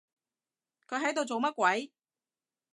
[0.87, 1.91] 佢喺度做乜鬼？